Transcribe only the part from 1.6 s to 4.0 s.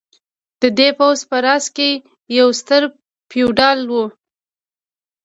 کې یو ستر فیوډال و.